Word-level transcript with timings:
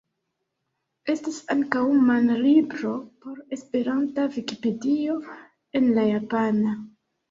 Estas 1.13 1.37
ankaŭ 1.55 1.83
manlibro 2.07 2.95
por 2.97 3.39
Esperanta 3.59 4.29
Vikipedio 4.41 5.23
en 5.83 5.97
la 6.03 6.13
japana. 6.15 6.79